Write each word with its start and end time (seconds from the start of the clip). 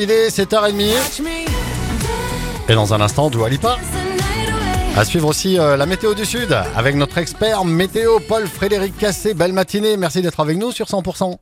il 0.00 0.10
est 0.10 0.28
7h30. 0.28 1.22
Et 2.68 2.74
dans 2.74 2.94
un 2.94 3.00
instant, 3.00 3.28
Dua 3.28 3.48
Lipa. 3.48 3.76
À 4.96 5.04
suivre 5.04 5.28
aussi 5.28 5.58
euh, 5.58 5.76
la 5.76 5.86
météo 5.86 6.14
du 6.14 6.24
Sud 6.24 6.56
avec 6.74 6.96
notre 6.96 7.18
expert 7.18 7.64
météo 7.64 8.18
Paul 8.26 8.46
Frédéric 8.46 8.96
Cassé. 8.96 9.34
Belle 9.34 9.52
matinée, 9.52 9.96
merci 9.96 10.22
d'être 10.22 10.40
avec 10.40 10.58
nous 10.58 10.72
sur 10.72 10.86
100%. 10.86 11.36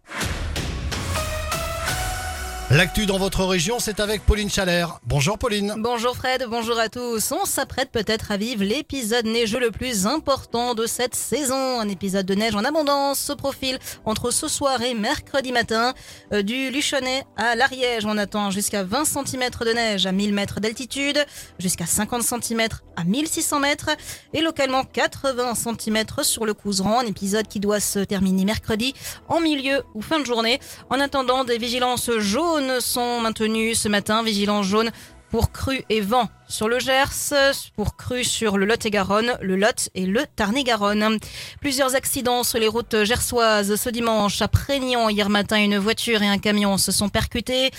L'actu 2.70 3.06
dans 3.06 3.16
votre 3.16 3.46
région, 3.46 3.78
c'est 3.78 3.98
avec 3.98 4.26
Pauline 4.26 4.50
Chalère. 4.50 5.00
Bonjour 5.06 5.38
Pauline. 5.38 5.72
Bonjour 5.78 6.14
Fred, 6.14 6.44
bonjour 6.50 6.78
à 6.78 6.90
tous. 6.90 7.32
On 7.32 7.46
s'apprête 7.46 7.90
peut-être 7.90 8.30
à 8.30 8.36
vivre 8.36 8.62
l'épisode 8.62 9.24
neigeux 9.24 9.58
le 9.58 9.70
plus 9.70 10.06
important 10.06 10.74
de 10.74 10.84
cette 10.84 11.14
saison. 11.14 11.80
Un 11.80 11.88
épisode 11.88 12.26
de 12.26 12.34
neige 12.34 12.54
en 12.54 12.64
abondance 12.64 13.20
se 13.20 13.32
profile 13.32 13.78
entre 14.04 14.30
ce 14.30 14.48
soir 14.48 14.82
et 14.82 14.92
mercredi 14.92 15.50
matin. 15.50 15.94
Euh, 16.34 16.42
du 16.42 16.70
Luchonnet 16.70 17.24
à 17.38 17.54
l'Ariège, 17.54 18.04
on 18.04 18.18
attend 18.18 18.50
jusqu'à 18.50 18.84
20 18.84 19.06
cm 19.06 19.48
de 19.64 19.72
neige 19.72 20.04
à 20.04 20.12
1000 20.12 20.34
mètres 20.34 20.60
d'altitude, 20.60 21.24
jusqu'à 21.58 21.86
50 21.86 22.22
cm 22.22 22.68
à 22.96 23.04
1600 23.04 23.60
mètres 23.60 23.90
et 24.34 24.42
localement 24.42 24.84
80 24.84 25.54
cm 25.54 26.04
sur 26.20 26.44
le 26.44 26.52
Couseran. 26.52 27.00
Un 27.00 27.06
épisode 27.06 27.48
qui 27.48 27.60
doit 27.60 27.80
se 27.80 28.00
terminer 28.00 28.44
mercredi 28.44 28.92
en 29.26 29.40
milieu 29.40 29.84
ou 29.94 30.02
fin 30.02 30.20
de 30.20 30.26
journée. 30.26 30.60
En 30.90 31.00
attendant, 31.00 31.44
des 31.44 31.56
vigilances 31.56 32.10
jaunes 32.18 32.57
sont 32.80 33.20
maintenus 33.20 33.80
ce 33.80 33.88
matin, 33.88 34.22
vigilance 34.22 34.66
jaune 34.66 34.90
pour 35.30 35.52
cru 35.52 35.82
et 35.88 36.00
vent 36.00 36.28
sur 36.48 36.66
le 36.66 36.78
Gers, 36.78 37.34
pour 37.76 37.96
cru 37.96 38.24
sur 38.24 38.56
le 38.56 38.64
Lot-et-Garonne, 38.64 39.36
le 39.42 39.56
Lot 39.56 39.90
et 39.94 40.06
le 40.06 40.24
Tarn-et-Garonne. 40.34 41.18
Plusieurs 41.60 41.94
accidents 41.94 42.42
sur 42.42 42.58
les 42.58 42.68
routes 42.68 43.04
gersoises 43.04 43.76
ce 43.76 43.90
dimanche. 43.90 44.40
À 44.40 44.48
Prégnan, 44.48 45.10
hier 45.10 45.28
matin, 45.28 45.62
une 45.62 45.76
voiture 45.76 46.22
et 46.22 46.26
un 46.28 46.38
camion 46.38 46.78
se 46.78 46.90
sont 46.90 47.10
percutés. 47.10 47.70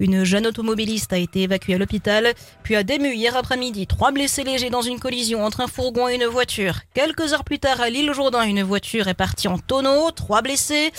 Une 0.00 0.24
jeune 0.24 0.46
automobiliste 0.48 1.12
a 1.12 1.18
été 1.18 1.42
évacuée 1.42 1.74
à 1.74 1.78
l'hôpital. 1.78 2.34
Puis 2.64 2.74
à 2.74 2.82
Dému, 2.82 3.14
hier 3.14 3.36
après-midi, 3.36 3.86
trois 3.86 4.10
blessés 4.10 4.42
légers 4.42 4.70
dans 4.70 4.82
une 4.82 4.98
collision 4.98 5.44
entre 5.44 5.60
un 5.60 5.68
fourgon 5.68 6.08
et 6.08 6.16
une 6.16 6.26
voiture. 6.26 6.80
Quelques 6.94 7.32
heures 7.32 7.44
plus 7.44 7.60
tard, 7.60 7.80
à 7.80 7.90
l'île-Jourdain, 7.90 8.42
une 8.42 8.64
voiture 8.64 9.06
est 9.06 9.14
partie 9.14 9.46
en 9.46 9.58
tonneau, 9.58 10.10
trois 10.10 10.42
blessés. 10.42 10.92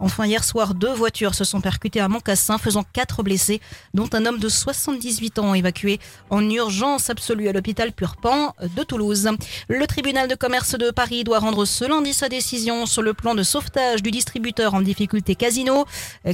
Enfin, 0.00 0.26
hier 0.26 0.42
soir, 0.42 0.74
deux 0.74 0.92
voitures 0.92 1.34
se 1.34 1.44
sont 1.44 1.60
percutées 1.60 2.00
à 2.00 2.08
Montcassin, 2.08 2.58
faisant 2.58 2.84
quatre 2.92 3.22
blessés, 3.22 3.60
dont 3.94 4.08
un 4.12 4.26
homme 4.26 4.40
de 4.40 4.48
78 4.48 5.38
ans 5.38 5.54
évacué 5.54 6.00
en 6.30 6.42
urgence 6.50 6.73
absolue 6.82 7.48
à 7.48 7.52
l'hôpital 7.52 7.92
Purpan 7.92 8.54
de 8.76 8.82
Toulouse. 8.82 9.30
Le 9.68 9.86
tribunal 9.86 10.28
de 10.28 10.34
commerce 10.34 10.76
de 10.76 10.90
Paris 10.90 11.22
doit 11.22 11.38
rendre 11.38 11.64
ce 11.64 11.84
lundi 11.84 12.12
sa 12.12 12.28
décision 12.28 12.86
sur 12.86 13.02
le 13.02 13.14
plan 13.14 13.34
de 13.34 13.42
sauvetage 13.42 14.02
du 14.02 14.10
distributeur 14.10 14.74
en 14.74 14.80
difficulté 14.80 15.34
Casino, 15.34 15.84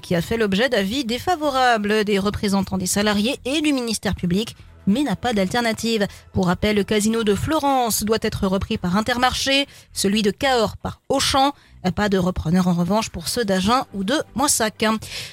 qui 0.03 0.15
a 0.15 0.23
fait 0.23 0.37
l'objet 0.37 0.69
d'avis 0.69 1.05
défavorables 1.05 2.05
des 2.05 2.19
représentants 2.19 2.79
des 2.79 2.87
salariés 2.87 3.39
et 3.45 3.61
du 3.61 3.73
ministère 3.73 4.15
public 4.15 4.57
mais 4.87 5.03
n'a 5.03 5.17
pas 5.17 5.33
d'alternative. 5.33 6.07
Pour 6.33 6.47
rappel, 6.47 6.77
le 6.77 6.85
casino 6.85 7.23
de 7.23 7.35
Florence 7.35 8.03
doit 8.03 8.19
être 8.23 8.47
repris 8.47 8.79
par 8.79 8.97
Intermarché, 8.97 9.67
celui 9.93 10.23
de 10.23 10.31
Cahors 10.31 10.77
par 10.77 11.03
Auchan. 11.09 11.53
Pas 11.95 12.09
de 12.11 12.19
repreneur 12.19 12.69
en 12.69 12.75
revanche 12.75 13.09
pour 13.09 13.29
ceux 13.29 13.45
d'Agen 13.45 13.85
ou 13.95 14.05
de 14.05 14.15
Moissac. 14.35 14.85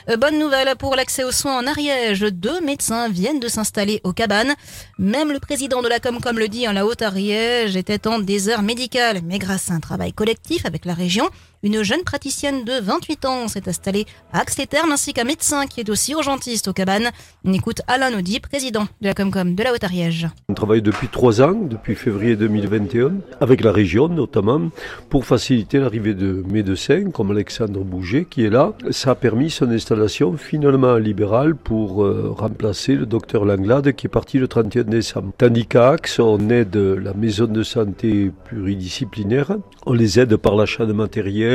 Euh, 0.10 0.18
bonne 0.18 0.40
nouvelle 0.40 0.76
pour 0.78 0.96
l'accès 0.96 1.24
aux 1.24 1.32
soins 1.32 1.60
en 1.60 1.68
Ariège. 1.68 2.22
Deux 2.22 2.62
médecins 2.62 3.10
viennent 3.10 3.40
de 3.40 3.50
s'installer 3.50 4.00
aux 4.04 4.14
cabanes. 4.14 4.54
Même 4.98 5.32
le 5.32 5.40
président 5.40 5.82
de 5.82 5.90
la 5.90 6.00
Comcom 6.00 6.38
le 6.40 6.48
dit 6.48 6.68
en 6.68 6.72
la 6.72 6.86
Haute-Ariège 6.86 7.76
était 7.76 8.08
en 8.08 8.20
désert 8.20 8.64
médical. 8.64 9.20
Mais 9.24 9.40
grâce 9.40 9.70
à 9.70 9.74
un 9.74 9.80
travail 9.82 10.14
collectif 10.14 10.66
avec 10.66 10.86
la 10.86 10.94
région, 10.94 11.30
une 11.64 11.82
jeune 11.84 12.04
praticienne 12.04 12.64
de 12.64 12.80
28 12.82 13.26
ans 13.26 13.48
s'est 13.48 13.68
installée 13.68 14.06
à 14.32 14.42
Axe-les-Thermes 14.42 14.92
ainsi 14.92 15.14
qu'un 15.14 15.24
médecin 15.24 15.66
qui 15.66 15.80
est 15.80 15.90
aussi 15.90 16.12
urgentiste 16.12 16.68
aux 16.68 16.74
cabanes. 16.74 17.10
On 17.46 17.54
écoute 17.54 17.82
Alain 17.88 18.16
Audy, 18.18 18.40
président 18.40 18.84
de 19.02 19.08
la 19.08 19.14
Comcom 19.16 19.56
de 19.56 19.64
la 19.64 19.74
Haute-Ariège. 19.74 20.28
On 20.50 20.54
travaille 20.54 20.84
depuis 20.84 21.08
trois 21.08 21.42
ans, 21.42 21.54
depuis 21.54 21.96
février 21.96 22.36
2021, 22.36 23.14
avec 23.42 23.64
la 23.64 23.72
région 23.72 24.08
notamment, 24.08 24.70
pour 25.10 25.26
faciliter 25.26 25.80
l'arrivée 25.80 26.14
de 26.14 26.44
médecins 26.48 27.10
comme 27.12 27.32
Alexandre 27.32 27.84
Bouget 27.84 28.28
qui 28.30 28.46
est 28.46 28.50
là. 28.50 28.74
Ça 28.92 29.12
a 29.12 29.16
permis 29.16 29.50
son 29.50 29.72
installation 29.72 30.38
finalement 30.38 30.98
libérale 30.98 31.56
pour 31.56 32.04
euh, 32.04 32.34
remplacer 32.38 32.94
le 32.94 33.08
docteur 33.08 33.46
Langlade 33.46 33.94
qui 33.94 34.06
est 34.06 34.10
parti 34.10 34.38
le 34.38 34.48
31 34.48 34.84
décembre. 34.84 35.32
Tandis 35.38 35.66
qu'à 35.66 35.90
Axe, 35.90 36.20
on 36.20 36.50
aide 36.50 36.76
la 36.76 37.14
maison 37.14 37.46
de 37.46 37.64
santé 37.64 38.32
pluridisciplinaire, 38.46 39.58
on 39.86 39.94
les 39.94 40.20
aide 40.20 40.36
par 40.36 40.56
l'achat 40.56 40.86
de 40.86 40.94
matériel, 40.94 41.47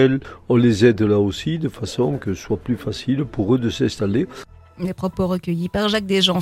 on 0.48 0.56
les 0.56 0.84
aide 0.84 1.02
là 1.02 1.18
aussi 1.18 1.58
de 1.58 1.68
façon 1.68 2.18
que 2.18 2.34
ce 2.34 2.42
soit 2.42 2.56
plus 2.56 2.76
facile 2.76 3.24
pour 3.24 3.54
eux 3.54 3.58
de 3.58 3.70
s'installer. 3.70 4.26
Les 4.78 4.94
propos 4.94 5.26
recueillis 5.26 5.68
par 5.68 5.88
Jacques 5.88 6.06
Desjans. 6.06 6.40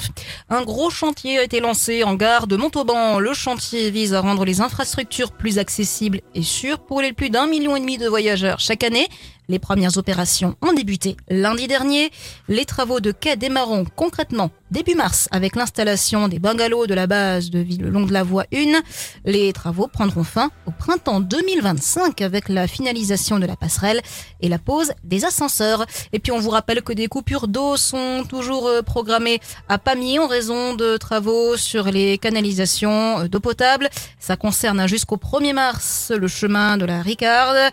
Un 0.48 0.62
gros 0.62 0.88
chantier 0.88 1.38
a 1.38 1.42
été 1.42 1.60
lancé 1.60 2.04
en 2.04 2.14
gare 2.14 2.46
de 2.46 2.56
Montauban. 2.56 3.18
Le 3.18 3.34
chantier 3.34 3.90
vise 3.90 4.14
à 4.14 4.20
rendre 4.20 4.44
les 4.44 4.60
infrastructures 4.60 5.32
plus 5.32 5.58
accessibles 5.58 6.20
et 6.34 6.42
sûres 6.42 6.78
pour 6.78 7.02
les 7.02 7.12
plus 7.12 7.28
d'un 7.28 7.46
million 7.46 7.76
et 7.76 7.80
demi 7.80 7.98
de 7.98 8.08
voyageurs 8.08 8.60
chaque 8.60 8.84
année. 8.84 9.08
Les 9.48 9.58
premières 9.58 9.98
opérations 9.98 10.54
ont 10.62 10.72
débuté 10.72 11.16
lundi 11.28 11.66
dernier. 11.66 12.10
Les 12.48 12.64
travaux 12.64 13.00
de 13.00 13.10
quai 13.10 13.36
démarreront 13.36 13.84
concrètement 13.96 14.50
début 14.70 14.94
mars 14.94 15.28
avec 15.32 15.56
l'installation 15.56 16.28
des 16.28 16.38
bungalows 16.38 16.86
de 16.86 16.94
la 16.94 17.06
base 17.06 17.50
de 17.50 17.58
ville 17.58 17.82
le 17.82 17.90
long 17.90 18.06
de 18.06 18.12
la 18.12 18.22
voie 18.22 18.44
1. 18.54 18.80
Les 19.24 19.52
travaux 19.52 19.88
prendront 19.88 20.22
fin 20.22 20.50
au 20.66 20.70
printemps 20.70 21.20
2025 21.20 22.20
avec 22.20 22.48
la 22.48 22.68
finalisation 22.68 23.40
de 23.40 23.46
la 23.46 23.56
passerelle 23.56 24.00
et 24.40 24.48
la 24.48 24.58
pose 24.58 24.92
des 25.02 25.24
ascenseurs. 25.24 25.84
Et 26.12 26.20
puis 26.20 26.30
on 26.30 26.38
vous 26.38 26.50
rappelle 26.50 26.82
que 26.82 26.92
des 26.92 27.08
coupures 27.08 27.48
d'eau 27.48 27.76
sont 27.76 28.24
toujours 28.28 28.68
euh, 28.68 28.82
programmées 28.82 29.40
à 29.68 29.78
Pamiers 29.78 30.20
en 30.20 30.28
raison 30.28 30.74
de 30.74 30.96
travaux 30.96 31.56
sur 31.56 31.86
les 31.86 32.18
canalisations 32.18 33.26
d'eau 33.26 33.40
potable. 33.40 33.88
Ça 34.20 34.36
concerne 34.36 34.86
jusqu'au 34.86 35.16
1er 35.16 35.54
mars 35.54 36.12
le 36.16 36.28
chemin 36.28 36.76
de 36.76 36.84
la 36.84 37.02
Ricarde. 37.02 37.72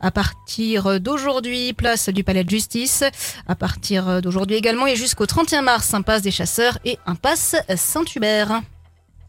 À 0.00 0.10
partir 0.10 1.00
d'eau 1.00 1.14
Aujourd'hui, 1.14 1.72
place 1.74 2.08
du 2.08 2.24
Palais 2.24 2.42
de 2.42 2.50
Justice. 2.50 3.04
À 3.46 3.54
partir 3.54 4.20
d'aujourd'hui 4.20 4.56
également 4.56 4.88
et 4.88 4.96
jusqu'au 4.96 5.26
31 5.26 5.62
mars, 5.62 5.94
un 5.94 6.02
passe 6.02 6.22
des 6.22 6.32
chasseurs 6.34 6.78
et 6.84 6.98
un 7.06 7.14
passe 7.14 7.56
Saint-Hubert. 7.76 8.60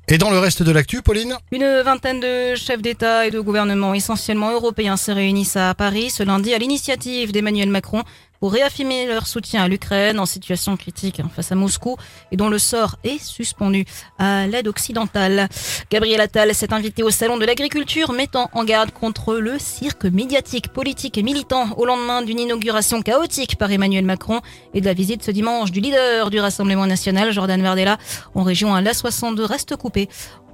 Et 0.07 0.17
dans 0.17 0.29
le 0.29 0.37
reste 0.37 0.61
de 0.61 0.71
l'actu, 0.71 1.01
Pauline 1.01 1.35
Une 1.51 1.81
vingtaine 1.81 2.19
de 2.19 2.55
chefs 2.55 2.81
d'État 2.81 3.25
et 3.25 3.31
de 3.31 3.39
gouvernements 3.39 3.93
essentiellement 3.93 4.51
européens 4.51 4.97
se 4.97 5.11
réunissent 5.11 5.55
à 5.55 5.73
Paris 5.73 6.09
ce 6.09 6.21
lundi 6.21 6.53
à 6.53 6.57
l'initiative 6.57 7.31
d'Emmanuel 7.31 7.69
Macron 7.69 8.03
réaffirmer 8.51 9.07
leur 9.07 9.27
soutien 9.27 9.63
à 9.63 9.67
l'Ukraine 9.67 10.19
en 10.19 10.25
situation 10.25 10.77
critique 10.77 11.19
hein, 11.19 11.29
face 11.33 11.51
à 11.51 11.55
Moscou 11.55 11.97
et 12.31 12.37
dont 12.37 12.49
le 12.49 12.59
sort 12.59 12.95
est 13.03 13.23
suspendu 13.23 13.85
à 14.17 14.47
l'aide 14.47 14.67
occidentale. 14.67 15.49
Gabriel 15.89 16.21
Attal 16.21 16.53
s'est 16.53 16.73
invité 16.73 17.03
au 17.03 17.09
Salon 17.09 17.37
de 17.37 17.45
l'Agriculture 17.45 18.11
mettant 18.11 18.49
en 18.53 18.63
garde 18.63 18.91
contre 18.91 19.35
le 19.35 19.59
cirque 19.59 20.05
médiatique, 20.05 20.69
politique 20.69 21.17
et 21.17 21.23
militant 21.23 21.69
au 21.77 21.85
lendemain 21.85 22.21
d'une 22.21 22.39
inauguration 22.39 23.01
chaotique 23.01 23.57
par 23.57 23.71
Emmanuel 23.71 24.05
Macron 24.05 24.41
et 24.73 24.81
de 24.81 24.85
la 24.85 24.93
visite 24.93 25.23
ce 25.23 25.31
dimanche 25.31 25.71
du 25.71 25.79
leader 25.79 26.29
du 26.29 26.39
Rassemblement 26.39 26.87
national, 26.87 27.31
Jordan 27.31 27.61
Verdella, 27.61 27.97
en 28.33 28.43
région 28.43 28.75
à 28.75 28.81
l'A62 28.81 29.41
reste 29.41 29.75
coupé 29.75 30.09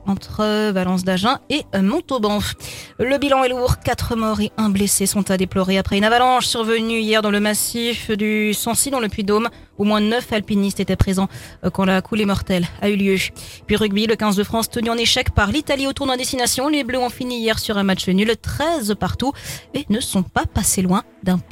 entre 0.07 0.71
Valence 0.71 1.03
d'Agen 1.03 1.39
et 1.49 1.63
Montauban. 1.81 2.39
Le 2.99 3.17
bilan 3.17 3.43
est 3.43 3.49
lourd, 3.49 3.79
quatre 3.79 4.15
morts 4.15 4.41
et 4.41 4.51
un 4.57 4.69
blessé 4.69 5.05
sont 5.05 5.29
à 5.31 5.37
déplorer 5.37 5.77
après 5.77 5.97
une 5.97 6.03
avalanche 6.03 6.45
survenue 6.45 6.99
hier 6.99 7.21
dans 7.21 7.31
le 7.31 7.39
massif 7.39 8.11
du 8.11 8.53
Sancy 8.53 8.89
dans 8.89 8.99
le 8.99 9.09
Puy-Dôme. 9.09 9.49
Au 9.77 9.83
moins 9.83 9.99
neuf 9.99 10.31
alpinistes 10.31 10.79
étaient 10.79 10.95
présents 10.95 11.27
euh, 11.63 11.69
quand 11.69 11.85
la 11.85 12.01
coulée 12.01 12.25
mortelle 12.25 12.67
a 12.81 12.89
eu 12.89 12.95
lieu. 12.95 13.17
Puis 13.65 13.75
rugby, 13.75 14.05
le 14.05 14.15
15 14.15 14.35
de 14.35 14.43
France 14.43 14.69
tenu 14.69 14.89
en 14.89 14.97
échec 14.97 15.31
par 15.31 15.51
l'Italie 15.51 15.87
au 15.87 15.93
tournoi 15.93 16.17
destination. 16.17 16.67
Les 16.67 16.83
Bleus 16.83 16.99
ont 16.99 17.09
fini 17.09 17.39
hier 17.39 17.57
sur 17.57 17.77
un 17.77 17.83
match 17.83 18.07
nul 18.07 18.35
13 18.35 18.95
partout 18.99 19.33
et 19.73 19.85
ne 19.89 19.99
sont 19.99 20.23
pas 20.23 20.45
passés 20.45 20.81
loin 20.81 21.03
d'un 21.23 21.39
pire 21.39 21.51